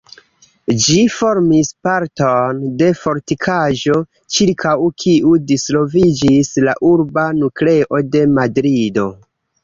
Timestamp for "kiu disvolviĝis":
5.03-6.49